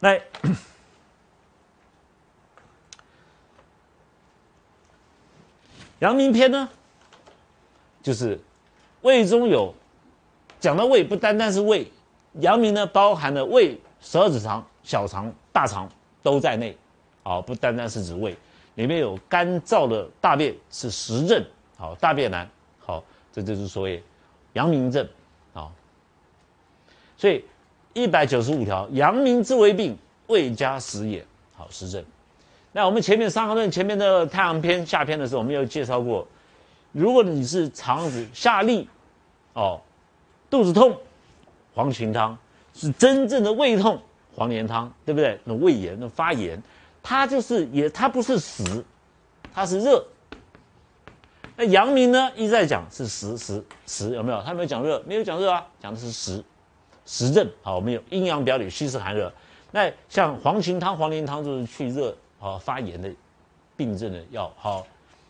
[0.00, 0.18] 那
[6.00, 6.68] 阳明篇呢，
[8.02, 8.40] 就是
[9.02, 9.74] 胃中有
[10.58, 11.86] 讲到胃，不单单是胃，
[12.40, 15.86] 阳明呢包含了胃、十二指肠、小肠、大肠
[16.22, 16.74] 都在内，
[17.22, 18.34] 啊，不单单是指胃，
[18.76, 21.44] 里面有干燥的大便是实症，
[21.76, 22.48] 好，大便难，
[22.78, 24.02] 好，这就是所谓
[24.54, 25.06] 阳明症，
[25.52, 25.70] 啊，
[27.18, 27.44] 所以
[27.92, 29.96] 一百九十五条，阳明之为病，
[30.28, 31.24] 胃加食也，
[31.56, 32.02] 好，实症。
[32.72, 36.26] 那我们前面《伤寒论》前面的太阳篇下篇的时候，我们有介绍过，
[36.92, 38.86] 如果你是肠子下痢，
[39.54, 39.80] 哦，
[40.48, 40.96] 肚子痛，
[41.74, 42.38] 黄芩汤
[42.72, 44.00] 是真正的胃痛，
[44.36, 45.38] 黄连汤，对不对？
[45.42, 46.62] 那胃炎、那发炎，
[47.02, 48.84] 它就是也它不是实，
[49.52, 50.04] 它是热。
[51.56, 54.40] 那阳明呢，一直在讲是实实实，有没有？
[54.42, 56.42] 他没有讲热，没有讲热啊，讲的是实
[57.04, 57.48] 实症。
[57.62, 59.32] 好，我们有阴阳表里，虚实寒热。
[59.70, 62.16] 那像黄芩汤、黄连汤就是去热。
[62.42, 63.12] 好发炎的
[63.76, 64.86] 病症的药，好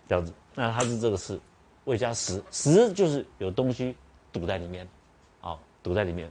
[0.08, 1.36] 这样子，那它是这个是
[1.86, 3.96] 胃加食，食就是有东西
[4.32, 4.86] 堵在里面，
[5.40, 6.30] 好堵在里面。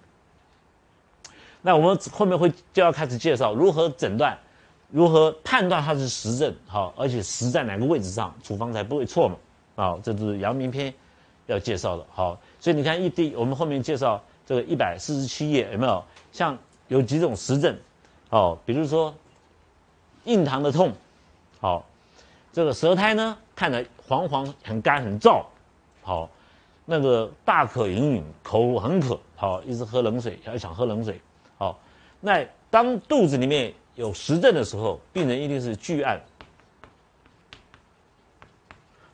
[1.61, 4.39] 那我们后面会就要开始介绍如何诊断，
[4.89, 9.35] 如何判断它是实症，好，而且实在哪个位置上，处方才不会错嘛，
[9.75, 10.93] 啊，这是阳明篇
[11.47, 16.03] 要介绍的，好，所以你看一第我们后面介绍这个一百四十七页有没有？
[16.31, 17.77] 像有几种实症，
[18.31, 19.13] 哦，比如说。
[20.25, 20.91] 印堂的痛，
[21.61, 21.83] 好，
[22.51, 25.43] 这个舌苔呢，看着黄黄很干很燥，
[26.03, 26.29] 好，
[26.85, 31.19] 那个大渴隐隐，口很渴，好，一直喝冷水，要想喝冷水，
[31.57, 31.79] 好，
[32.19, 36.21] 那当肚子里面有实症的时候，病人一定是拒按，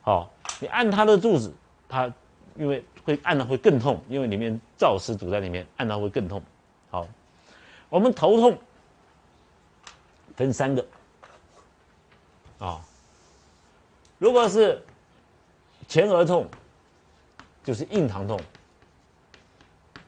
[0.02, 1.53] 好，你按他的肚子，
[1.88, 2.11] 他
[2.56, 6.42] 因为会按的会更痛，因为里面燥湿堵在里面，按到会更痛，
[6.89, 7.08] 好，
[7.89, 8.58] 我们头痛。
[10.36, 10.86] 分三个
[12.59, 12.81] 啊，
[14.17, 14.84] 如果是
[15.88, 16.45] 前额痛，
[17.63, 18.38] 就是硬疼痛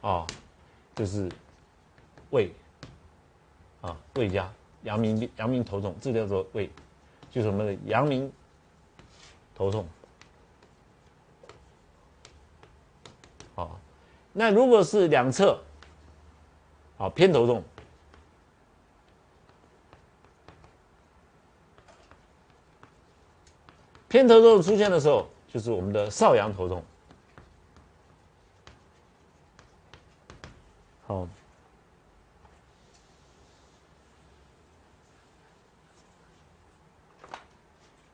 [0.02, 0.28] 啊，
[0.98, 1.32] 就是
[2.32, 2.52] 胃
[3.80, 4.52] 啊胃加
[4.84, 6.70] 阳明阳明头痛，这叫做胃，
[7.32, 8.30] 就是我们的阳明
[9.56, 9.88] 头痛。
[13.56, 13.80] 好，
[14.40, 15.60] 那如果是两侧，
[16.96, 17.64] 好偏头痛。
[24.08, 26.84] 偏头痛出现的时候，就是我们的少阳头痛。
[31.08, 31.28] 好，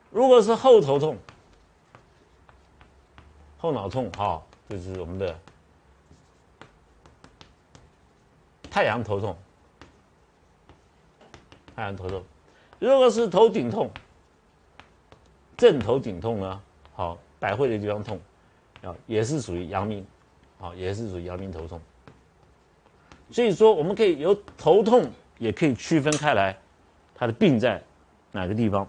[0.09, 1.17] 如果是后头痛、
[3.57, 5.38] 后脑痛，哈，就是我们的
[8.73, 9.38] 太阳头痛。
[11.75, 12.23] 太阳头痛，
[12.79, 13.91] 如果是头顶痛。
[15.56, 16.61] 正头顶痛呢，
[16.95, 18.19] 好，百会的地方痛，
[18.81, 20.03] 啊，也是属于阳明，
[20.57, 21.79] 好，也是属于阳明头痛。
[23.29, 25.07] 所以说，我们可以由头痛
[25.38, 26.57] 也可以区分开来，
[27.13, 27.81] 它的病在
[28.31, 28.88] 哪个地方。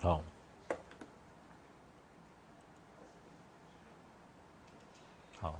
[0.00, 0.20] 好，
[5.40, 5.54] 好，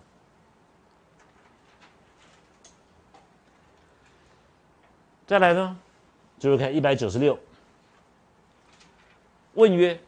[5.32, 5.74] 再来呢，
[6.38, 7.38] 就是看一百九十六。
[9.54, 9.98] 问曰：“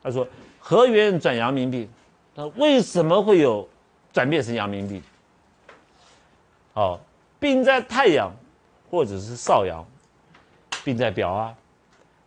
[0.00, 0.24] 他说
[0.60, 1.88] 何缘转阳明病？
[2.36, 3.68] 他为什么会有
[4.12, 5.02] 转变成阳明病？
[6.74, 7.00] 哦，
[7.40, 8.30] 病在太阳
[8.88, 9.84] 或者是少阳，
[10.84, 11.52] 病在表啊。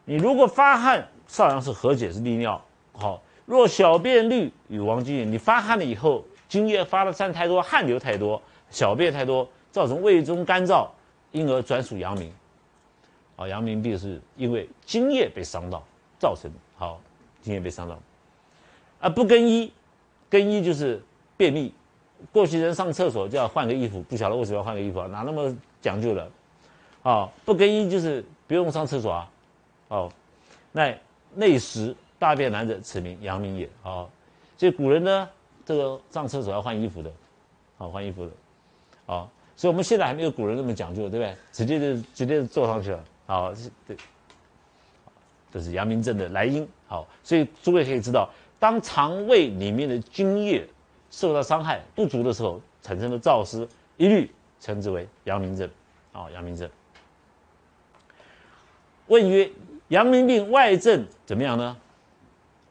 [0.03, 2.62] 你如果发汗，少阳是和解是利尿，
[2.92, 3.24] 好。
[3.46, 10.90] 若小便绿与王精液，你发汗了以后，精液发的散太多，汗流太多，小便太多，造成胃中干燥，
[11.34, 12.34] 因而转属阳明。
[13.36, 15.84] 啊，阳明病是因为津液被伤到。”
[16.20, 17.02] 造成好，
[17.42, 18.00] 津液被伤到，
[19.02, 19.74] 啊，不更衣，
[20.30, 21.04] 更衣就是
[21.36, 21.74] 便秘。
[22.32, 25.08] 过去人上厕所就要换个衣服，不晓得为什么要换个衣服啊？
[25.08, 26.32] 哪那么讲究的？
[27.02, 29.29] 啊，不更衣就是不用上厕所啊。
[29.90, 30.09] 哦，
[30.72, 30.97] 那
[31.36, 33.66] 内食大便难者，此名阳明也。
[33.84, 34.08] 啊，
[34.58, 35.29] 所以古人呢，
[35.66, 37.12] 这个上厕所要换衣服的，
[37.78, 41.35] 好换衣服的，啊，所以我们现在还没有古人那么讲究，对不对？
[41.52, 43.53] 直接就直接就坐上去了，好，
[43.88, 43.96] 对。
[45.52, 48.28] 这是阳明症的来因，好，所以诸位可以知道，
[48.59, 50.67] 当肠胃里面的津液
[51.11, 53.67] 受到伤害不足的时候，产生的燥湿，
[53.97, 55.70] 一律称之为阳明症，
[56.11, 56.67] 啊，阳明症。
[59.05, 59.47] 问曰：
[59.90, 61.78] 阳明病外症怎么样呢？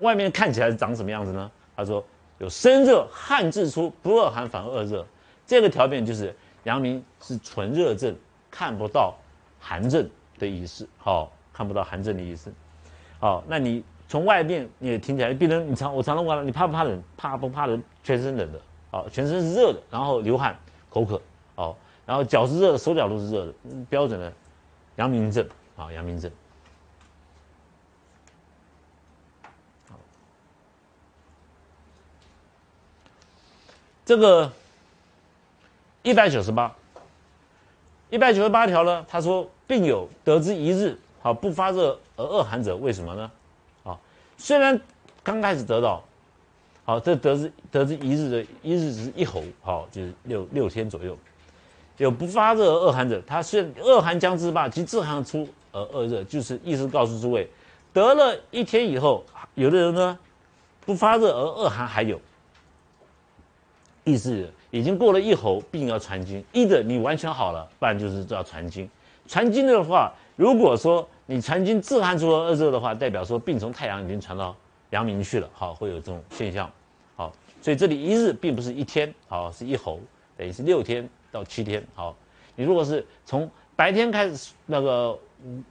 [0.00, 1.49] 外面看起来是长什么样子呢？
[1.76, 2.05] 他说
[2.38, 5.06] 有身热，汗自出，不恶寒反而恶热，
[5.46, 6.34] 这个条件就是
[6.64, 8.17] 阳明是纯热症，
[8.50, 9.14] 看不到
[9.61, 12.53] 寒症的意思，好，看不到寒症的意思，
[13.19, 17.03] 好，那你从外面你也听起来，病人你常我常常问了，你怕不怕冷？
[17.17, 17.82] 怕不怕冷？
[18.03, 18.61] 全身冷的，
[18.91, 20.56] 好，全身是热的，然后流汗、
[20.91, 21.20] 口渴，
[21.55, 21.76] 好，
[22.06, 23.55] 然后脚是热的，手脚都是热的，
[23.88, 24.32] 标准的
[24.97, 26.31] 阳明症，啊，阳明症。
[34.05, 34.53] 这个
[36.02, 36.75] 一百九十八，
[38.10, 39.04] 一百九十八条呢？
[39.08, 43.31] 他说，病有得之一日，好不发热而恶寒者，为什么呢？
[43.84, 43.99] 啊，
[44.37, 44.81] 虽然
[45.22, 46.02] 刚开始得到，
[46.84, 51.16] 好，这得之得之一日的一日是一候，好，就是六六天左右，
[51.99, 57.48] 有不发热而恶寒者，他虽然恶寒将至罢，即自寒出而恶热，就是意思告诉诸位，
[57.93, 59.25] 得了一天以后，
[59.55, 60.19] 有的人呢
[60.84, 62.20] 不发热而恶寒还有。
[64.05, 68.88] 意思已经过了一候，病要传经，一的你完全好了，不然就是要传经。
[69.28, 74.56] 传经的话，如果说你传经自汗出了恶热的话，代表说病从太阳已经传到
[74.88, 76.70] 阳明去了，好，会有这种现象，
[77.14, 77.30] 好，
[77.60, 80.00] 所以这里一日并不是一天，好，是一候，
[80.38, 82.16] 等于是六天到七天，好，
[82.56, 85.19] 你如果是从白天开始那个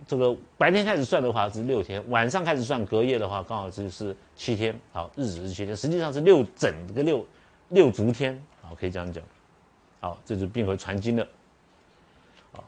[0.05, 7.25] 这个白天开始算的话是六天，晚上开始算隔夜的话刚好就是七天，好，日子是七天，实际上是六整个六。
[7.73, 8.37] 六足天，
[8.71, 9.21] 我，可以这样讲，
[9.99, 11.27] 好，这是病和传经的，
[12.53, 12.63] 好，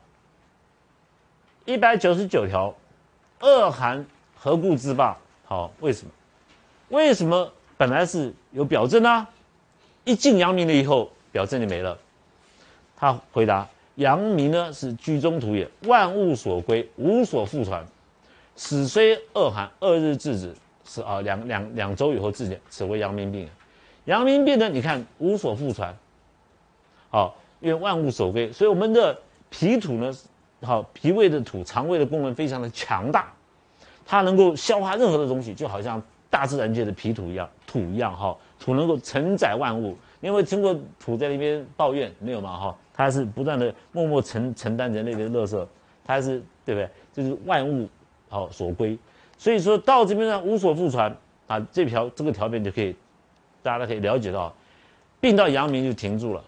[1.66, 2.76] 一百九十九条，
[3.40, 4.06] 恶寒
[4.36, 5.18] 何故自罢？
[5.46, 6.12] 好，为什么？
[6.90, 9.26] 为什么本来是有表证呢？
[10.04, 11.98] 一进阳明了以后，表证就没了。
[12.98, 17.86] 他回答：阳明呢是居中土也，万物所归，无所复传。
[18.56, 20.54] 死虽恶寒，二日治之，
[20.86, 23.50] 是啊，两两两周以后治减，此为阳明病。
[24.06, 24.68] 阳明病呢？
[24.70, 25.96] 你看无所复传，
[27.10, 29.18] 好，因为万物所归，所以我们的
[29.50, 30.14] 脾土呢，
[30.62, 33.32] 好，脾胃的土、肠胃的功能非常的强大，
[34.06, 39.96] 它能够消化任何的东西，就好像大自然界的脾土一样，土一样，哈，土能够承载万物。
[40.20, 42.12] 你有没有听过土在那边抱怨？
[42.20, 45.68] 没有嘛，哈，它是不断的默默承承担人类的乐色，
[46.04, 46.90] 它是对不对？
[47.14, 47.88] 就是万物
[48.28, 48.98] 好所归。
[49.38, 51.16] 所以说到这边呢，无所复传
[51.48, 52.96] 啊，这条这个条件就可以。
[53.64, 54.54] 大家都可以了解到，
[55.22, 56.44] 病到阳明就停住了，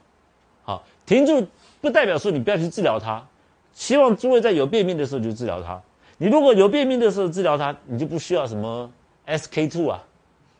[0.63, 1.47] 好，停住
[1.79, 3.25] 不代表说你不要去治疗它，
[3.73, 5.81] 希望诸位在有便秘的时候就治疗它。
[6.17, 8.91] 你如果有便秘的时候治疗它，你就不需要什么
[9.25, 10.03] SK two 啊，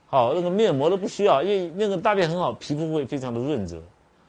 [0.08, 3.82] 好，那个面膜都不需要，因为那个大便很好，皮肤会非常的润泽，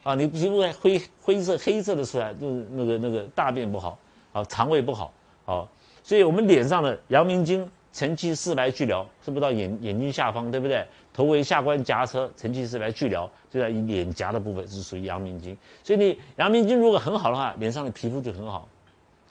[0.03, 3.99] 啊，你皮肤灰灰色黑色的出来就是那个那个大便不好，
[4.33, 5.13] 啊，肠胃不好，
[5.45, 5.69] 好，
[6.03, 7.71] 所以我们脸上的阳明经。
[7.97, 10.87] 承气四白去疗，是不是到眼眼睛下方，对不对？
[11.15, 15.57] 头为下关夹车，承气四白去疗，就在脸颊的部分是属于阳明经。
[15.83, 18.69] 所以你阳明经如果很好的话，脸上的皮肤就很好。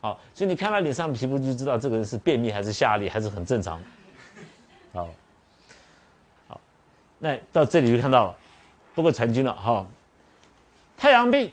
[0.02, 3.80] 好，所以你看他脸上的皮肤就知道这个人是便秘还是下痢，还是很正常。
[4.94, 5.08] 好，
[6.48, 6.60] 好，
[7.20, 8.36] 那到这里就看到了，
[8.96, 9.86] 不过传经了哈。
[10.98, 11.52] 太阳病，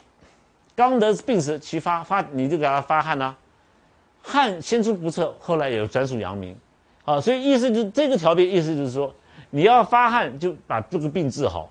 [0.74, 3.36] 刚得病时其发发，你就给他发汗呐，
[4.22, 6.56] 汗先出不测，后来有专属阳明。
[7.04, 9.12] 好，所以意思就这个条件，意思就是说，
[9.50, 11.68] 你要发汗就把这个病治好。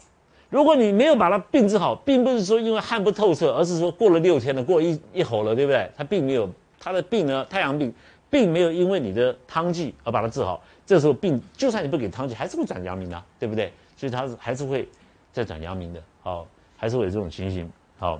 [0.49, 5.89] 如果你没有把它病治好，并不是说因为汗不透彻，而是说过了六天了，过一一吼了，对不对？
[5.95, 7.93] 他并没有他的病呢，太阳病，
[8.29, 10.61] 并没有因为你的汤剂而把它治好。
[10.85, 13.71] 这时候病，就算你不给汤剂，还是会转阳明的，对不对？
[13.95, 14.85] 所以它是还是会
[15.31, 16.03] 再转阳明的。
[16.21, 17.71] 好，还是会有这种情形。
[17.97, 18.19] 好，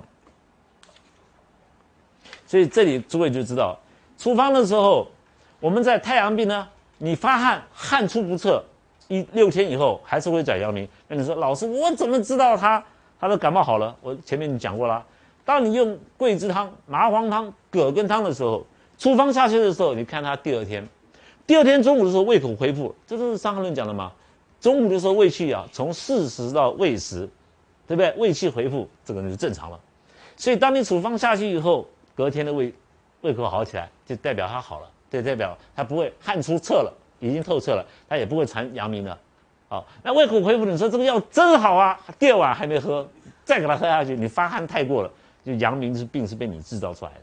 [2.46, 3.78] 所以这里诸位就知道，
[4.16, 5.06] 处方的时候，
[5.60, 6.66] 我们在太阳病呢。
[7.04, 8.62] 你发汗，汗出不测，
[9.08, 10.88] 一六天以后还是会转阳明。
[11.08, 12.80] 那你说，老师，我怎么知道他
[13.18, 13.92] 他的感冒好了？
[14.00, 15.04] 我前面你讲过了，
[15.44, 18.64] 当你用桂枝汤、麻黄汤、葛根汤的时候，
[18.98, 20.88] 处方下去的时候，你看他第二天，
[21.44, 24.12] 第二天中午的时候胃口恢复，这都是《伤寒论》讲的嘛。
[24.60, 27.28] 中午的时候胃气啊，从四时到胃时，
[27.84, 28.12] 对不对？
[28.12, 29.80] 胃气恢复，这个就正常了。
[30.36, 32.72] 所以当你处方下去以后，隔天的胃
[33.22, 34.88] 胃口好起来，就代表他好了。
[35.12, 39.18] 这代表他不会汗出彻了，已经透彻了，他也不会传阳明了。
[39.68, 41.98] 好，那胃口恢复，你说这个药真好啊！
[42.18, 43.06] 第二碗还没喝，
[43.44, 45.10] 再给他喝下去，你发汗太过了，
[45.44, 47.18] 就阳明是病是被你制造出来的。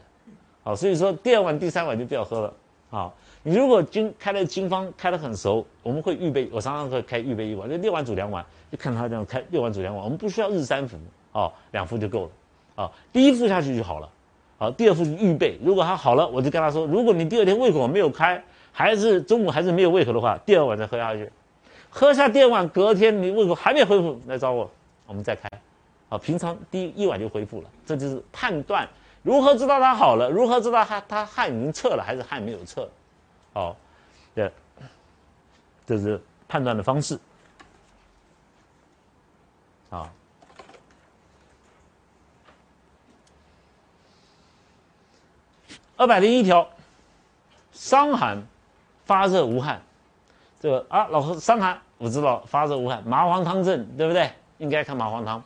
[0.62, 2.54] 好，所以说第二碗、第三碗就不要喝了。
[2.90, 10.96] 好，你如果经开的经方开的很熟，我们会预备，我常常会开预备一碗，就六碗煮两碗，就看他这样开六碗煮两碗，我们不需要日三服，
[11.32, 12.30] 哦，两服就够了。
[12.84, 14.08] 啊，第一服下去就好了。
[14.60, 15.58] 好，第二副预备。
[15.64, 21.32] 如果他好了，我就跟他说：如果你第二天胃口没有开，还是中午还是没有胃口的话，第二碗再喝下去。
[21.88, 24.70] 喝下第二碗，隔天你胃口还没恢复，来找我，
[25.06, 25.48] 我们再开。
[26.10, 27.70] 好，平常第一碗就恢复了。
[27.86, 28.86] 这就是判断
[29.22, 30.28] 如何知道他好了？
[30.28, 32.86] 如何知道他他汗已经撤了还是汗没有撤？
[33.54, 33.74] 哦，
[34.36, 34.52] 这，
[35.86, 37.18] 这是判断的方式。
[39.88, 40.12] 啊，
[46.00, 46.66] 二百零一条，
[47.72, 48.42] 伤寒
[49.04, 49.82] 发热无汗，
[50.58, 54.30] 这个啊，老师伤寒我知道发热无汗，麻黄汤症对不对？
[54.56, 55.42] 应该看麻黄汤。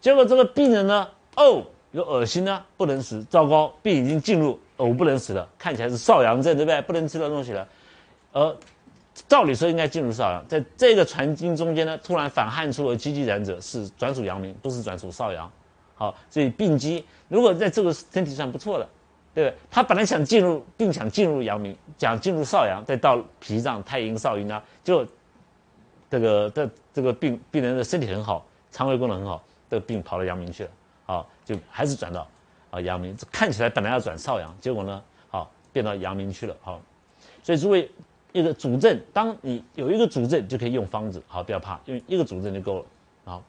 [0.00, 6.82] 结果这个病人呢，呕有恶心呢，不能食，糟糕，病已经进入呕不能食了，看起来是少阳症对不对？
[6.82, 7.68] 不能吃的东西了，
[8.32, 8.56] 而。
[9.28, 15.48] 照理说应该进入少阳，在这个传经中间呢，突然反汗出了积极染者，是转属阳明，不是转属少阳。
[15.94, 18.88] 好，所以病机如果在这个身体上不错的，
[19.34, 19.54] 对？
[19.70, 25.06] 他本来想进入，并想进入阳明，想进入少阳，再到脾脏太阴少阴啊，就
[26.10, 30.70] 这个这这个病病人的身体很好，肠胃功能很好，这个病跑到阳明去了，
[31.06, 32.26] 好，就还是转到
[32.70, 33.16] 啊阳明。
[33.30, 36.80] 看起来本来要转少阳，结果呢，好变到阳明去了，好，
[37.42, 37.90] 所以诸位。
[38.34, 42.84] 一个主症，当你有一个主症，就可以用方子，好，不要怕，用一个主症就够了。
[43.26, 43.42] 好，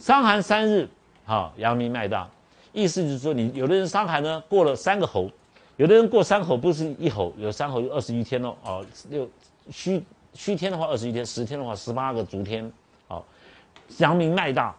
[0.00, 0.88] 伤寒三日，
[1.24, 2.28] 好，阳明脉大，
[2.78, 5.28] 意思就是说，你有的人伤寒呢，过了三个候，
[5.76, 9.28] 有的人过三候不是一候，有三候有二十一天哦，哦，六
[9.70, 10.00] 虚
[10.32, 12.70] 虚天的话二十一天，十天的话十八个足天，
[13.08, 13.24] 好，
[13.98, 14.74] 阳明脉大，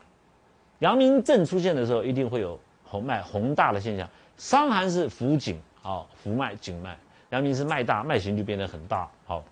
[0.79, 4.07] 阳明症出现的时候，一定会有红脉红大的现象。
[4.37, 6.97] 伤寒是浮颈，啊，浮脉颈脉。
[7.31, 9.07] 阳明是脉大，脉形就变得很大。
[9.27, 9.43] 好，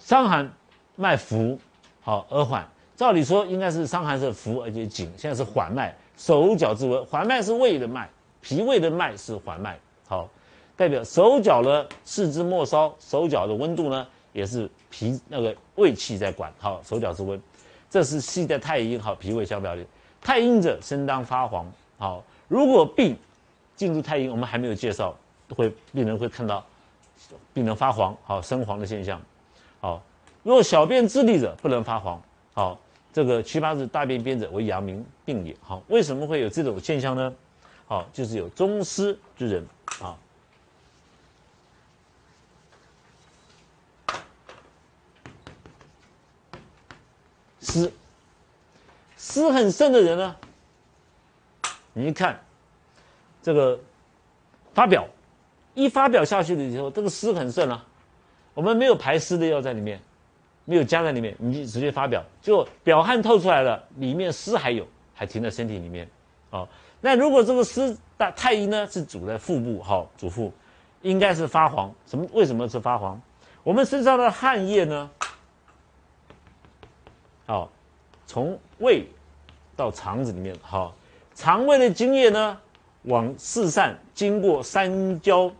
[0.00, 0.52] 伤寒
[0.96, 1.58] 脉浮，
[2.02, 2.68] 好而缓。
[3.02, 7.04] 照理说应该是伤寒是浮而且紧，现在是缓脉，手脚之温。
[7.06, 8.08] 缓脉是胃的脉，
[8.40, 9.76] 脾胃的脉是缓脉。
[10.06, 10.28] 好，
[10.76, 16.52] 代表手脚呢四肢末梢，手脚的温度呢也是脾那个胃气在管。
[16.60, 17.42] 好，手脚之温，
[17.90, 19.84] 这是系在太阴好脾胃相表里。
[20.20, 21.66] 太阴者身当发黄。
[21.98, 23.18] 好，如果病
[23.74, 25.12] 进入太阴，我们还没有介绍。
[25.56, 26.64] 会病人会看到
[27.52, 29.20] 病人发黄，好生黄的现象，
[29.80, 30.00] 好。
[30.44, 32.22] 若小便自利者不能发黄，
[32.54, 32.78] 好。
[33.12, 35.82] 这个七八日大便边者为阳明病也，好。
[35.88, 37.34] 为什么会有这种现象呢？
[37.86, 39.66] 好，就是有中湿之人，
[40.00, 40.16] 啊，
[47.60, 47.92] 湿
[49.18, 50.36] 湿很盛的人呢，
[51.92, 52.40] 你一看
[53.42, 53.78] 这个
[54.72, 55.06] 发表。
[55.74, 57.82] 一发表下去的时候，这个湿很盛啊，
[58.52, 59.98] 我们没有排湿的药在里面，
[60.64, 66.08] 没有加在里面，你就直接发表，就表汗透出来了，里面湿还有，还停在身体里面，
[66.50, 66.68] 哦，
[67.00, 70.52] 那如果这个湿大太阴呢是主在腹部，好，主腹，
[71.02, 72.26] 应该是发黄，什么？
[72.32, 73.20] 为什么是发黄？
[73.64, 75.10] 我们身上的汗液呢，
[77.46, 77.70] 好，
[78.26, 79.06] 从胃
[79.76, 80.94] 到肠子里面，好，
[81.34, 82.58] 肠胃的津液呢
[83.02, 85.50] 往四散，经过三焦。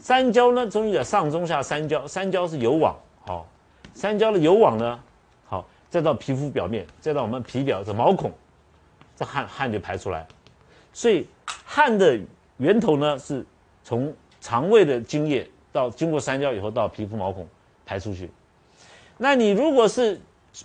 [0.00, 2.96] 三焦呢，中医的上中下三焦，三焦是有网，
[3.26, 3.44] 好，
[3.98, 5.00] 三焦的有网呢，
[5.48, 8.32] 好，再到皮肤表面，再到我们皮表的毛孔，
[9.16, 10.24] 这汗汗就排出来，
[10.92, 11.26] 所以
[11.64, 12.16] 汗的
[12.58, 13.44] 源头呢是
[13.82, 17.44] 从肠胃的津液到经过三焦以后到皮肤毛孔
[17.84, 18.30] 排出去，
[19.16, 20.20] 那你如果是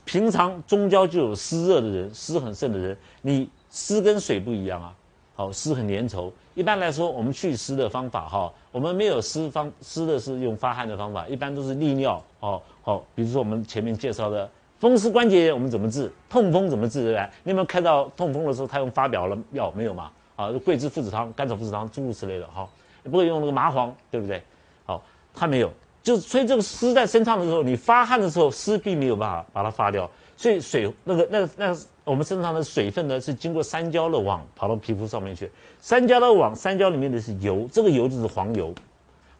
[0.05, 4.95] 平常中焦就有湿热的人，湿很盛的人，你湿跟水不一样啊。
[5.35, 6.31] 好，湿很粘稠。
[6.53, 12.23] 一般来说，我们祛湿的方法，哈，我们没有湿方湿的是用发汗的方法，一般都是利尿。
[12.39, 14.47] 哦，好，比如说我们前面介绍的
[14.79, 16.11] 风湿关节炎，我们怎么治？
[16.29, 17.01] 痛风怎么治？
[17.01, 17.29] 对不对？
[17.43, 20.11] 你有没有看到痛风的时候，他用发表了药没有嘛？
[20.35, 22.67] 啊，桂枝附子汤、甘草附子汤诸如此类的，哈，
[23.01, 24.43] 你不会用那个麻黄，对不对？
[24.85, 25.01] 好，
[25.33, 25.71] 他没有，
[26.03, 31.77] 就是所以这个湿在身上的时候，你发汗的时候，湿并没有办法把它发掉，所以水那个那那。
[32.05, 35.49] 我们身上的水分呢，是经过三焦的网跑到皮肤上面去。
[35.79, 38.75] 三焦的网，三焦里面的是油，这个油就是黄油。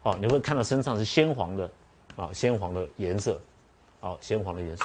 [0.02, 1.70] 好，你会看到身上是鲜黄的，
[2.16, 3.40] 啊，鲜黄的颜色，
[4.00, 4.84] 好，鲜黄的颜色。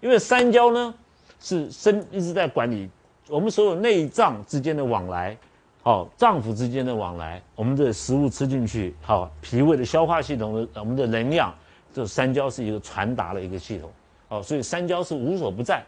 [0.00, 0.94] 因为三焦呢，
[1.40, 2.88] 是身一直在管理
[3.28, 5.36] 我们所有内脏之间的往来，
[5.82, 11.54] 好，脏腑之间的往来，我们的食物吃进去，好，脾胃的消化系统的我们的能量，
[11.94, 13.90] 这三焦是一个传达的一个系统，
[14.28, 15.84] 好，所以三焦是无所不在。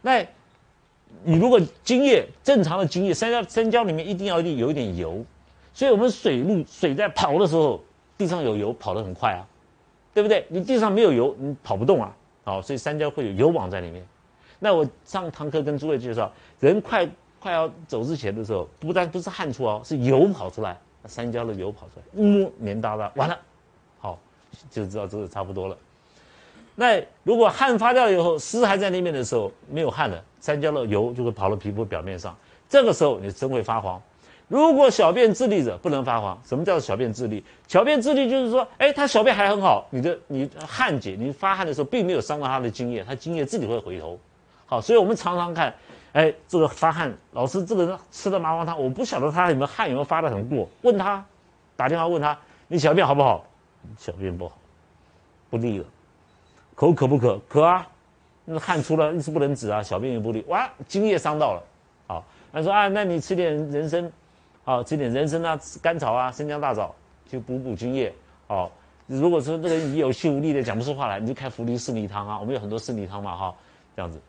[0.00, 0.20] 那
[1.22, 5.24] 你如果精液正常的精液，三焦三焦里面一定要一定有一点油，
[5.72, 7.82] 所以我们水路水在跑的时候，
[8.16, 9.46] 地上有油跑得很快啊，
[10.14, 10.44] 对不对？
[10.48, 12.14] 你地上没有油，你跑不动啊，
[12.44, 14.06] 好，所以三焦会有油网在里面。
[14.58, 17.08] 那我上堂课跟诸位介绍，人快
[17.40, 23.38] 快要走之前的时候，不但不是汗出哦，是油跑出来，三焦的油跑出来，嗯，黏哒哒，完了，
[23.98, 24.18] 好，
[24.70, 25.76] 就知道这个差不多了。
[26.74, 32.36] 那如果汗发掉以后，湿还在那边的时候，没有汗了，三焦的油就会跑到皮肤表面上，
[32.68, 34.00] 这个时候你真会发黄。
[34.52, 37.42] 如果小便自利者不能发黄，什么叫做小便自利？
[37.66, 44.18] 小便自利就是说，哎，他小便还很好，你的你汗解，你发汗的时候并没有伤到他的精液，他精液自己会回头。
[44.66, 45.74] 好，所以我们常常看，
[46.12, 51.24] 哎，这个发汗，老师这个人吃的麻黄汤，我不晓得他有没有汗有没有发的很过，问他，
[51.74, 53.42] 打电话问他，你小便好不好？
[53.96, 54.58] 小便不好，
[55.48, 55.84] 不利了。
[56.74, 57.40] 口渴不渴？
[57.48, 57.88] 渴啊，
[58.44, 61.62] 那汗出了一直不能止啊，小便也不利，哇，精液伤到了。
[62.06, 64.12] 好，他说啊，那你吃点人参，
[64.64, 66.94] 好，吃点人参啊，甘草啊，生姜大枣，
[67.28, 68.12] 去补补精液。
[68.46, 68.70] 好，
[69.06, 73.54] 如果说这个你有气无力的讲不出话来，你就开茯苓四逆汤啊，我们有很多四逆汤嘛，哈，
[73.96, 74.20] 这样子。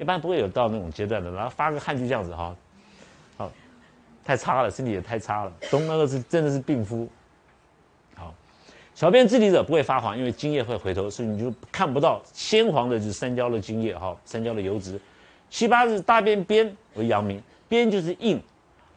[0.00, 2.54] 一般不会有到那种阶段的，然后发个汗就这样子哈，
[3.36, 3.50] 好，
[4.24, 5.52] 太差了，身体也太差了。
[5.70, 7.08] 中那个是真的是病夫。
[8.14, 8.32] 好，
[8.94, 15.00] 小便自利者不会发黄，因为精液会回头，所以你就看不到鲜黄的，就是三焦的精液哈，三焦的油脂。
[15.50, 18.40] 七八日大便边为阳明，边就是硬，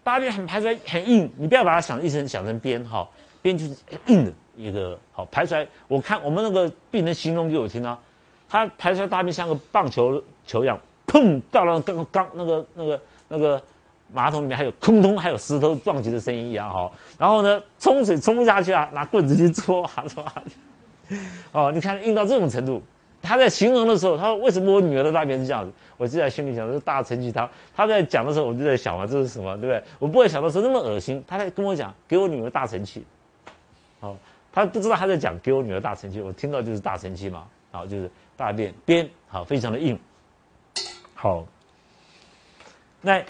[0.03, 3.07] 大便很排出来很硬，你不要把它想一成想成边哈，
[3.41, 3.75] 边就是
[4.07, 5.67] 硬的一个好排出来。
[5.87, 7.97] 我看我们那个病人形容给我听啊，
[8.49, 10.79] 他排出来大便像个棒球球一样。
[11.07, 11.41] 砰！
[11.51, 13.61] 到了刚刚那个那个那个
[14.13, 16.89] 马桶里面，还有空通，还有石头撞击的声音一样哈。
[17.17, 20.43] 然后呢，冲水冲不下去啊，拿棍子去戳啊戳啊。
[21.51, 22.81] 哦，你看硬到这种程度。
[23.21, 29.83] 他在形容的时候，他说：“为什么我女儿的大便是这样子？”我就在心里想：“这是大承气汤。”他在讲的时候，我就在想嘛，这是什么，对不对？
[29.99, 31.23] 我不会想到说那么恶心。
[31.27, 33.05] 他在跟我讲：“给我女儿大承气。”
[34.01, 34.17] 好，
[34.51, 37.45] 他不知道他在讲给我女儿大承气，我听到就是大承气嘛。
[37.71, 39.97] 好，就是大便边好，非常的硬。
[41.13, 41.45] 好，
[43.01, 43.23] 那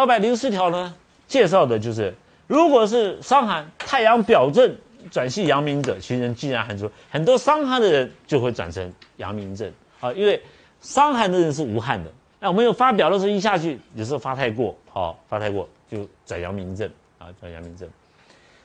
[0.00, 0.94] 二百零四条呢，
[1.28, 2.14] 介绍的就是，
[2.46, 4.74] 如果是伤寒，太阳表症
[5.10, 10.42] 转系阳明者，其人既然寒出，很多伤寒的人就会转成阳明症啊，因为
[10.80, 12.10] 伤寒的人是无汗的，
[12.40, 16.90] 那我们有发表的时候一下去，有时候发太过，好发太过就转阳明症。
[17.18, 17.86] 啊，转阳明症。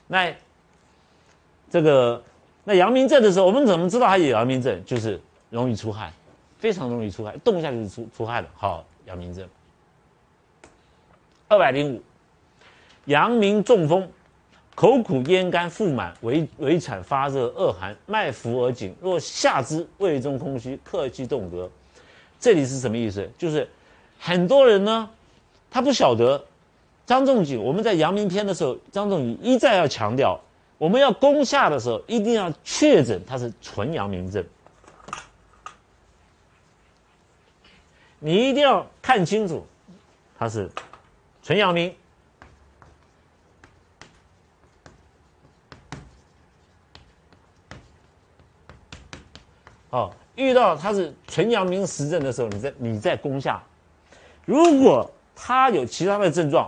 [0.08, 0.34] 那
[1.70, 2.24] 这个
[2.64, 4.82] 那阳明症的时候，我们怎么知道他有阳明症？
[4.86, 5.20] 就是
[5.50, 6.10] 容易出汗，
[6.58, 8.50] 非常容易出汗，动一下就是出出汗了。
[8.56, 9.46] 好，阳明症。
[11.48, 12.02] 二百零五，
[13.06, 14.10] 阳明中风，
[14.74, 18.96] 口苦咽干腹满，微微喘发热恶寒，脉浮而紧。
[19.02, 21.70] 若下肢胃中空虚，客气动膈。
[22.40, 23.30] 这里是什么意思？
[23.38, 23.68] 就是
[24.20, 25.10] 很多人呢，
[25.70, 26.44] 他不晓得。
[27.06, 30.42] 张仲景，我们在阳明篇的时候，张仲景一再要强调，
[30.80, 34.44] 我们要攻下的时候，一定要确诊他是纯阳明症。
[38.18, 39.64] 你一定要看清楚，
[40.40, 40.68] 他是
[41.46, 41.94] 纯阳明。
[49.92, 53.62] 哦，遇到它是纯阳明实症的时候，你在你在攻下。
[54.44, 56.68] 如果他有其他的症状，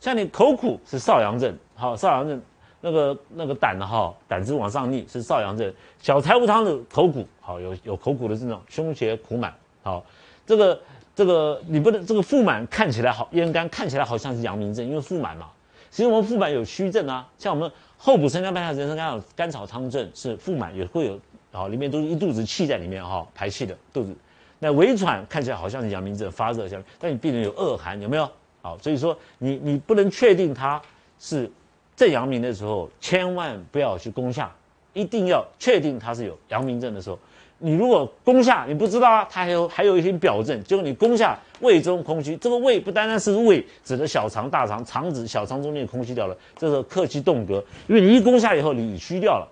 [0.00, 2.42] 像你口苦是少阳症，好，少阳症
[2.80, 5.72] 那个那个胆的哈，胆汁往上逆是少阳症。
[6.00, 10.04] 小柴胡汤的口苦，好，有有口苦的症状，胸胁苦满，好，
[10.44, 10.80] 这个
[11.14, 15.48] 这个你不能这个腹满看起来好，咽干看起来好像是阳明症，因为腹满嘛。
[15.90, 21.20] 其实我们腹满有虚症啊，像我们后补生姜半夏人参甘草甘草汤症是腹满也会有，
[21.52, 24.14] 好，里面都是一肚子气在里面哈，排气的肚子。
[24.60, 28.30] 那微喘看起来好像是阳明症发热像，但你病人有恶寒有没有？
[28.62, 30.80] 好，所以说你你不能确定他
[31.18, 31.50] 是
[31.96, 34.54] 正阳明的时候，千万不要去攻下，
[34.92, 37.18] 一定要确定他是有阳明症的时候。
[37.60, 49.48] 你如果攻下，你不知道啊，他还有还有一些表症，就是你攻下胃中空虚，这个胃不单单是胃，指的小肠、大肠、肠子、小肠中间空虚掉了，这是客气动膈，因为你一攻下以后，你虚掉了，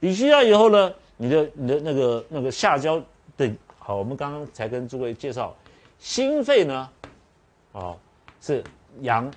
[0.00, 2.98] 你虚掉以后呢，你的你的那个那个下焦
[3.36, 5.54] 的，好，我们刚刚才跟诸位介绍，
[5.98, 6.88] 心肺呢，
[7.72, 7.94] 啊。
[8.40, 8.62] 是
[9.00, 9.28] 阳，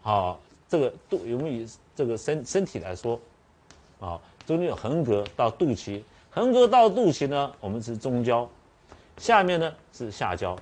[0.00, 3.20] 好，这个肚，我们以这个身身体来说，
[3.98, 4.16] 啊，
[4.46, 8.48] 中间有横膈到肚脐，横膈到肚脐呢，我们是中焦，
[9.16, 10.56] 下面呢是下焦，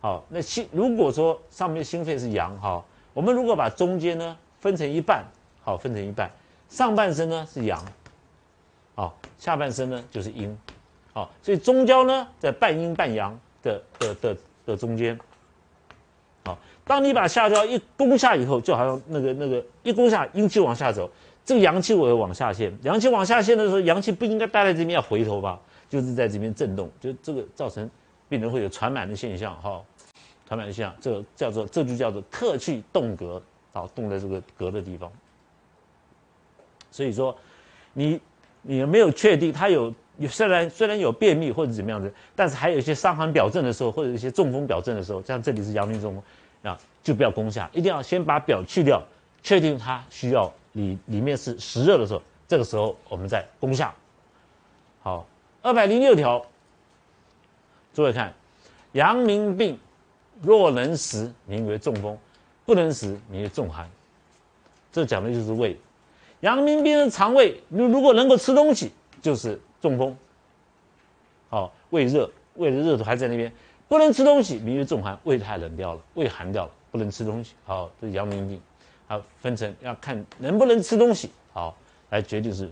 [0.00, 5.24] 好，那心如果说上面心肺是阳，哈，我们如果把中间呢分成一半，
[5.62, 6.30] 好，分成一半，
[6.68, 7.84] 上半身呢是阳，
[8.94, 10.56] 好，下半身呢就是阴，
[11.12, 15.18] 好，所以中焦呢在半阴半阳的的的的中间。
[16.44, 21.10] 好当你把下焦一攻下以后，就好像那个那个一攻下，阴气往下走，
[21.48, 22.70] 这个阳气我会往下陷。
[22.82, 25.58] 阳气往下陷的时候，阳气不应该待在这边要回头吧？
[25.88, 27.88] 就是在这边震动，就这个造成
[28.28, 29.82] 病人会有传满的现象哈。
[30.46, 33.40] 传满的现象，这个叫做这就叫做客气动膈，
[33.72, 35.10] 啊，动在这个膈的地方。
[36.90, 37.34] 所以说，
[37.94, 38.20] 你
[38.60, 39.90] 你没有确定他有
[40.28, 46.22] 虽然虽然有便秘或者怎么样子，但是还有一些伤寒表症的时候，或者一些中风表症的时候，像这里是阳明中风
[46.70, 49.02] 啊，就不要攻下，一定要先把表去掉，
[49.42, 53.92] 确定他需要里里面是实热的时候，这个时候我们再攻下。
[55.02, 55.26] 好，
[55.60, 56.44] 二百零六条，
[57.92, 58.32] 诸位看，
[58.92, 59.78] 阳明病
[60.40, 62.16] 若能食，名为中风；
[62.64, 63.90] 不能食，名为重寒。
[64.92, 65.76] 这讲的就是胃。
[66.40, 70.16] 阳明病的肠胃，如如果能够吃东西，就是中风。
[71.48, 73.52] 好，胃热，胃的热度还在那边，
[73.88, 77.54] 不能吃东西，名为重寒，胃太冷掉了，胃寒掉了，不能吃东西。
[77.64, 78.60] 好，这是阳明病。
[79.08, 81.76] 好，分成要看能不能吃东西，好
[82.10, 82.70] 来决定是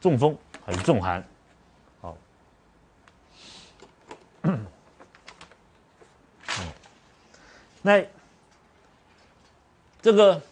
[0.00, 0.36] 中风
[0.66, 1.24] 还是重寒。
[2.00, 2.16] 好，
[7.80, 8.04] 那
[10.02, 10.42] 这个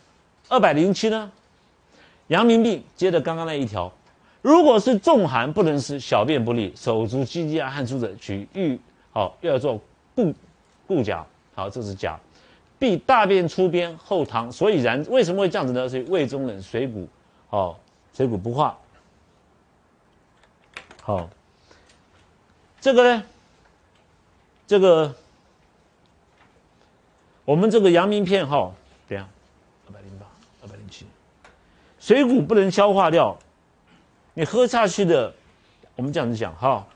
[0.48, 1.30] 二百零七呢？
[2.28, 3.92] 阳明病接着刚刚那一条，
[4.42, 8.78] 如果是重寒不能食，小便不利，手足积积啊汗出者，取玉
[9.12, 9.80] 好又要做
[10.14, 10.34] 固
[10.86, 12.18] 固甲，好这是甲，
[12.78, 15.88] 必大便出边后溏，所以然为什么会这样子呢？
[15.88, 17.08] 所以胃中冷，水谷
[17.48, 17.78] 好
[18.12, 18.76] 水谷不化，
[21.02, 21.28] 好
[22.80, 23.22] 这个呢，
[24.66, 25.14] 这个
[27.44, 28.72] 我们这个阳明片哈，
[29.08, 29.28] 怎样？
[29.88, 30.26] 二百零八，
[30.62, 31.06] 二百零七。
[31.98, 33.36] 水谷不能消化掉，
[34.34, 35.34] 你喝下去的，
[35.96, 36.86] 我们这样子讲哈，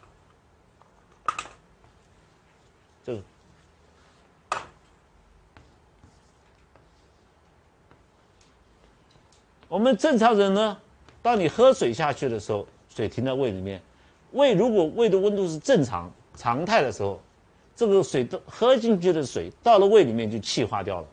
[9.71, 10.77] 我们正常人呢，
[11.23, 13.81] 当你喝水下去的时候，水停在胃里面，
[14.33, 17.21] 胃如果胃的温度是正常常态的时候，
[17.77, 21.07] 这个水都喝进去的水到了胃里面就气化掉了，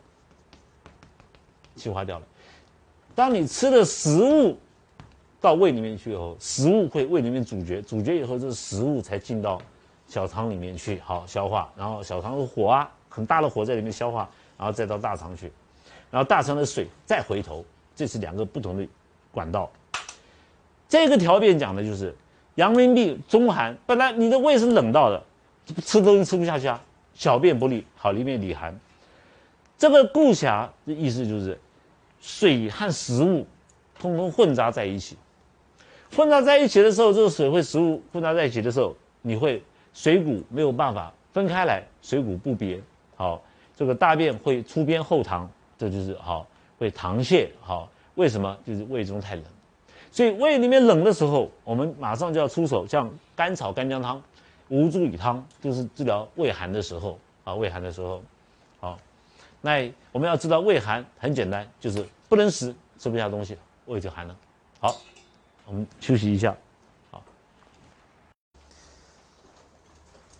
[1.76, 2.26] 气化掉了。
[3.14, 4.58] 当你吃的食物
[5.40, 9.62] 到胃里面去以后，食物会胃里面咀嚼，咀嚼以后，这食物才进到
[10.08, 11.72] 小肠里面去，好消化。
[11.76, 15.52] 然后小肠的火啊，很大的火在里面消化，然后再到大肠去，
[16.10, 17.64] 然后大肠的水再回头，
[17.98, 18.86] 这是两个不同的
[19.30, 19.70] 管道。
[20.88, 22.14] 这个条件讲的就是
[22.54, 25.22] 阳明病中寒，本来你的胃是冷到的，
[25.82, 26.80] 吃东西吃不下去啊，
[27.12, 28.78] 小便不利，好里面里寒。
[29.76, 31.58] 这个固侠的意思就是。
[32.20, 33.46] 水和食物
[33.96, 35.16] 通通混杂在一起，
[36.16, 39.62] 混杂在一起的时候，这个水会食物混杂在一起的时候，你会
[39.94, 42.82] 水谷没有办法分开来，水谷不别，
[43.14, 43.40] 好，
[43.76, 45.46] 这个大便会出边后溏，
[45.78, 46.44] 这就是好
[46.78, 48.56] 会溏泻，好，为什么？
[48.66, 49.44] 就是胃中太冷，
[50.10, 54.22] 所以胃里面冷的时候，我们马上就要出手，像甘草干姜汤、
[54.68, 58.22] 吴茱萸汤，就是治疗胃寒的时候啊，胃寒的时候，
[58.80, 58.98] 好。
[59.60, 64.36] 那我们要知道胃寒很简单，就是不能食，吃不下东西，胃就寒了。
[64.78, 64.96] 好，
[65.66, 66.56] 我们休息一下。
[67.10, 67.20] 好，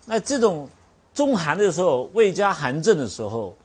[0.07, 0.68] 那这种
[1.12, 3.57] 中寒的时候，胃加寒症的时候，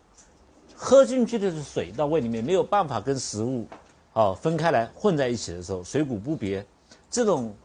[0.84, 3.66] 喝进去的是水到胃里面没有办法跟食物，
[4.12, 6.66] 哦分开来混在一起的时候，水谷不别，
[7.10, 7.56] 这种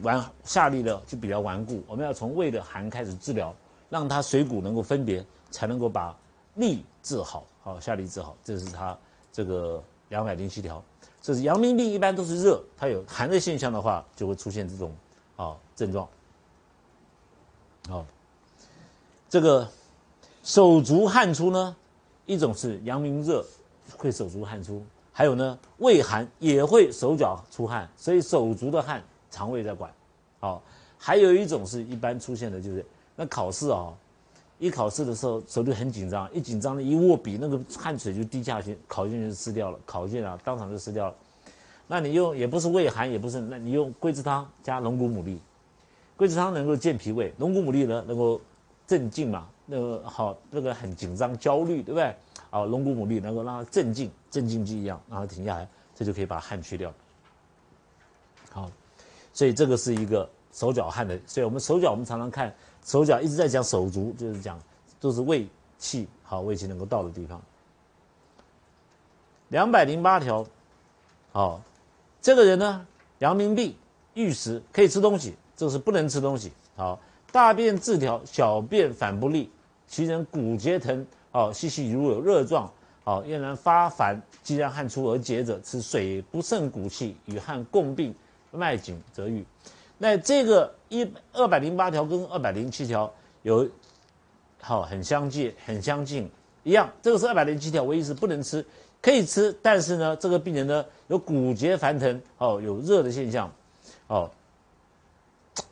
[0.00, 1.82] 顽下利的就比较顽固。
[1.86, 3.54] 我们要从胃的寒开始治疗，
[3.90, 6.16] 让它水谷能够分别，才能够把。
[6.56, 8.94] 利治好，好下利治好，这是他
[9.32, 10.84] 这个两百零七条。
[11.22, 14.94] 这是阳明病，一般都是热，它有寒的现象的话，就会出现这种
[15.36, 16.06] 啊症状。
[17.88, 18.04] 好，
[19.30, 19.66] 这个
[20.42, 21.74] 手足汗出呢，
[22.26, 23.44] 一种是阳明热
[23.96, 24.82] 会手足汗出，
[25.12, 29.92] 还有呢胃寒也会手脚出汗，所以手足的汗肠胃在管。
[30.40, 30.62] 好，
[30.98, 32.84] 还有一种是一般出现的就是
[33.16, 33.92] 那考试啊。
[34.58, 41.14] 一考试的时候手就很紧张，一紧张的一握笔，那个汗水就滴下去，考卷就撕掉了，考卷啊当场就撕掉了。
[41.88, 45.36] 那你用也不是胃寒，也不是，那你用桂枝汤加龙骨牡蛎，
[46.16, 48.40] 桂枝汤能够健脾胃，龙骨牡蛎呢能够
[48.86, 52.14] 镇静嘛，那个好那个很紧张焦虑，对不对？
[52.50, 56.92] 啊，龙骨牡蛎能够让它镇静，镇静剂一样，让它停下来，这就可以把汗去掉。
[58.50, 58.70] 好，
[59.32, 62.54] 所以这个是一个手脚汗的，所以我们手脚我们常常看。
[62.84, 64.60] 手脚一直在讲手足，就是讲
[65.00, 67.40] 都是胃气好，胃气能够到的地方。
[69.48, 70.44] 两百零八条，
[71.32, 71.62] 好，
[72.20, 72.86] 这个人呢，
[73.20, 73.74] 阳明病，
[74.12, 76.52] 欲食可以吃东西，这是不能吃东西。
[76.76, 79.50] 好，大便自调，小便反不利，
[79.92, 82.72] 其人骨节疼，哦，细细如有热状，
[83.04, 88.14] 哦，咽然发烦，既然汗出而结者，此水不胜骨气，与汗共病，
[88.52, 89.44] 脉紧则愈。
[89.98, 93.68] 那这个一二百零八条跟二百零七条有
[94.62, 96.26] 好很相近，很相近
[96.64, 96.90] 一样。
[97.02, 98.64] 这个是二百零七条，唯一是不能吃，
[99.02, 103.52] 可以吃，但是呢，这个病人呢有骨节烦疼，哦，有热的现象。
[104.06, 104.30] 哦，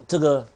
[0.07, 0.47] 这个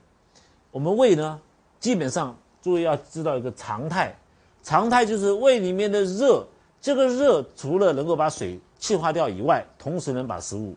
[0.70, 1.40] 我们胃呢，
[1.80, 4.16] 基本上注意要知道一个常态，
[4.62, 6.42] 常态就是胃里面的热，
[6.80, 10.74] 这个热除了能够把水气化掉以外，同时能把食物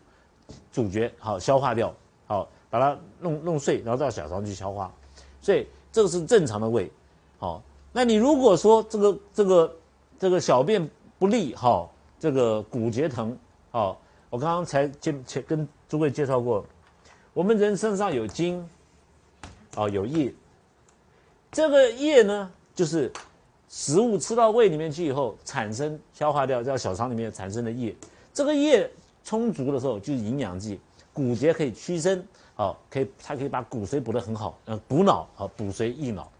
[0.70, 1.90] 咀嚼好消化掉，
[2.26, 4.92] 好把它弄弄碎，然后到小肠去消化，
[5.40, 6.92] 所以这个是正常的胃，
[7.38, 9.76] 好，那你如果说这个这个
[10.18, 10.86] 这个小便
[11.18, 11.88] 不利，哈，
[12.20, 13.34] 这个骨节疼，
[13.70, 13.98] 好，
[14.28, 16.62] 我刚刚才介介跟诸位介绍过。
[17.32, 18.68] 我们人身上有精，
[19.76, 20.34] 哦，有液。
[21.58, 23.12] 这个液呢，就是
[23.68, 27.92] 食物吃到胃里面去以后，产生消化掉，在小肠里面产生的液。
[28.32, 28.88] 这个液
[29.24, 30.78] 充足的时候，就是营养剂，
[31.12, 36.30] 骨节可以屈伸，好，可以它可以把骨髓补得很好，呃，补脑，啊，补髓益脑。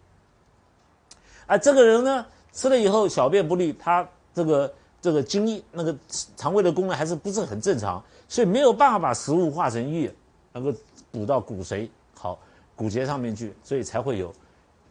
[1.49, 5.93] 而这个人呢，吃了以后小便不利，他这个这个精液那个
[6.37, 10.15] 肠胃的功能还是不是很正常，所以没有办法把食物化成液，
[10.53, 10.73] 能够。
[11.11, 12.39] 补到骨髓好
[12.77, 14.33] 骨节上面去，所以才会有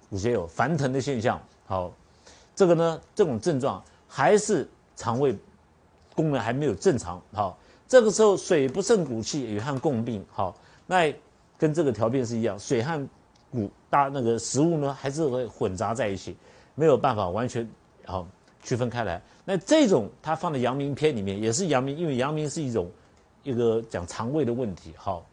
[0.09, 1.41] 骨节有翻腾的现象。
[1.65, 1.91] 好，
[2.55, 5.35] 这个呢，这种症状还是肠胃
[6.15, 7.21] 功能还没有正常。
[7.33, 10.25] 好，这个时候水不胜骨气，与汗共病。
[10.31, 11.13] 好，那
[11.57, 13.07] 跟这个条件是一样，水和
[13.51, 16.35] 骨大那个食物呢，还是会混杂在一起，
[16.75, 17.69] 没有办法完全
[18.05, 18.27] 好
[18.63, 19.21] 区分开来。
[19.43, 22.89] 那这种它放在阳明篇里面，也是阳明，因为阳明是一种
[23.43, 24.93] 一个讲肠胃的问题。
[24.95, 25.25] 好。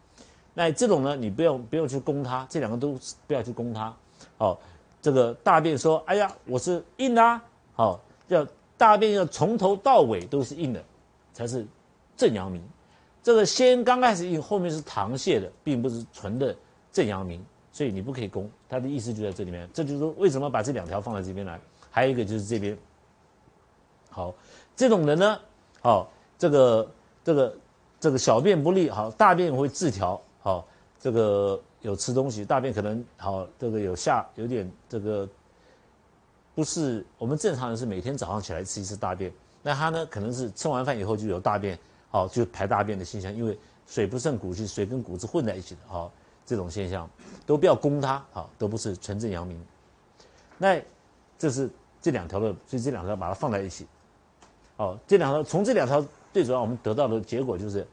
[0.57, 3.93] 那这种呢，你不用不用去攻它，这两个都不要去攻它。
[4.37, 4.61] 好，
[5.01, 7.41] 这个大便说：“哎呀，我是硬的。”
[7.75, 10.83] 好，要大便要从头到尾都是硬的，
[11.33, 11.67] 才是
[12.17, 12.63] 正阳明。
[13.23, 16.55] 这个先刚开始硬，后面是溏泻的，并不是纯的
[16.93, 18.51] 正阳明，所以你不可以攻。
[18.69, 21.59] 他的意思就在这里面，这就是为什么把这两条放在这边来。
[21.91, 22.77] 还有一个就是这边，
[24.11, 24.35] 好，
[24.77, 25.41] 这种人呢，
[25.81, 26.91] 好，这个
[27.23, 27.57] 这个
[27.99, 30.21] 这个小便不利，好，大便会自调。
[30.43, 30.67] 好，
[31.05, 35.29] 这个有吃东西，大便可能好，这个有下有点这个，
[36.55, 39.31] 不是我们正常人是每天早上起来吃一次大便，
[39.63, 46.11] 那他呢可能是吃完饭以后就有大便，好就排大便的现象，因为水不胜骨气，水跟骨子混在一起的，好
[46.47, 47.07] 这种现象
[47.45, 49.63] 都不要攻它，好都不是纯正阳明。
[50.57, 50.81] 那
[51.39, 51.69] 这是
[52.01, 53.87] 这两条的，所以这两条把它放在一起，
[54.79, 57.87] 好这两条从这两条最主要我们得到的结果就是。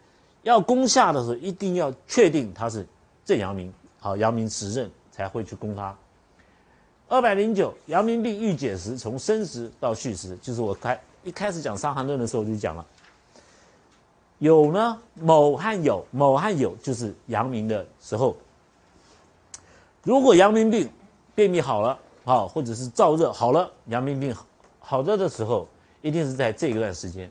[0.44, 2.84] 要攻下的时候，一定要确定它是
[3.24, 5.96] 正阳明，好，阳明实证才会去攻它。
[7.08, 12.86] 二百零九，阳明病欲解时，从生时到续时，就是我开一开始讲《伤寒论》的时候就讲了。
[14.40, 18.36] 有呢，某和有，某和有就是阳明的时候。
[20.04, 20.90] 如果阳明病
[21.36, 24.36] 便秘好了，好，或者是燥热好了，阳明病
[24.80, 25.68] 好热的时候，
[26.02, 27.30] 一定是在这一段时间。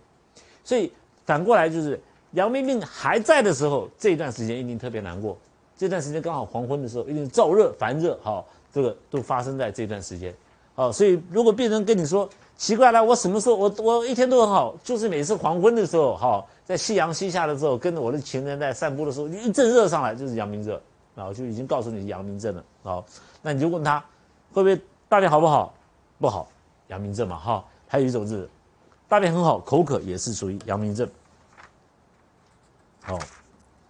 [0.62, 0.92] 所以
[1.26, 2.00] 反过来就是。
[2.34, 5.36] 阳明病还在的时候，这一段时间一定特别难过。
[5.80, 10.34] 这段时间刚好黄昏的时候，一定燥热烦热，好，这个都发生在这段时间，
[10.74, 20.78] 好，所以如果病人跟你说奇怪了，我什么时候我我一天都很好，就是每次黄昏的时候，好，在夕阳西下的时候，跟着我的情人在散步的时候，一阵热上来，就是阳明热，
[21.14, 23.02] 然后就已经告诉你阳明症了，好，
[23.40, 24.04] 那你就问他
[24.52, 25.72] 会不会大便好不好？
[26.18, 26.46] 不好，
[26.88, 28.46] 阳明症嘛，哈，还有一种是
[29.08, 31.08] 大便很好，口渴也是属于阳明症。
[33.08, 33.18] 哦，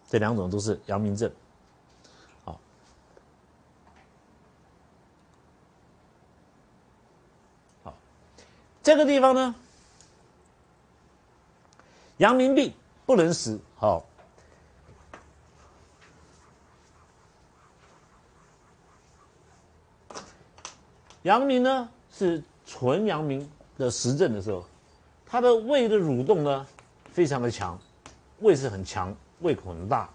[0.08, 1.28] 这两种都是阳明症。
[8.90, 9.54] 这个地方呢，
[12.16, 12.74] 阳明病
[13.06, 13.56] 不能食。
[13.76, 14.04] 好，
[21.22, 23.48] 阳明呢是纯阳明
[23.78, 24.64] 的实证的时候，
[25.24, 26.66] 它的胃的蠕动呢
[27.12, 27.78] 非常的强。
[28.40, 30.10] 胃是很强，胃口很大，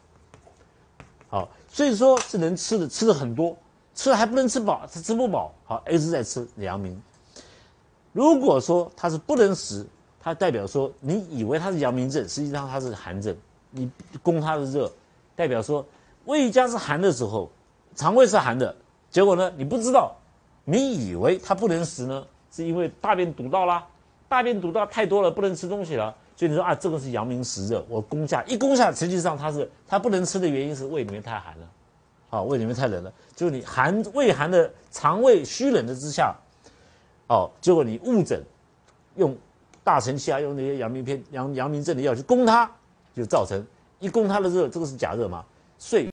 [1.29, 3.57] 好，所以说是能吃的，吃的很多，
[3.93, 7.01] 吃了还不能吃饱，是吃不饱，好，一直在吃阳明。
[8.15, 9.85] 如果说他是不能食，
[10.21, 13.35] 它代表说你以为他是阳明症，实际上他是寒症，
[13.71, 13.91] 你
[14.23, 14.89] 攻他的热，
[15.35, 15.85] 代表说
[16.23, 17.51] 胃家是寒的时候，
[17.93, 18.73] 肠胃是寒的，
[19.11, 20.15] 结果呢你不知道，
[20.63, 23.85] 你以为他不能食呢，是因为大便堵到啦，
[24.29, 26.15] 大便堵到太多了，不能吃东西了。
[26.37, 31.67] 所以你说啊，这个是阳明实热，我攻下一攻下，实际上它是它不能吃的原因是胃里面太寒了，
[32.29, 36.33] 好，胃里面太冷了，就是你寒胃寒的肠胃虚冷的之下，
[37.27, 38.43] 哦，结果你误诊，
[39.15, 39.35] 用
[39.83, 42.69] 大承气啊，用那些阳明片阳阳明症的药去攻它，
[43.15, 43.65] 就造成
[43.99, 45.43] 一攻它的热，这个是假热嘛，
[45.77, 46.09] 遂